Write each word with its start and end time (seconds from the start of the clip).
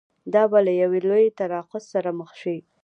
دا 0.33 0.43
به 0.51 0.59
له 0.65 0.71
یوه 0.81 0.99
لوی 1.09 1.35
تناقض 1.39 1.83
سره 1.93 2.09
مخ 2.19 2.31
شي. 2.41 2.57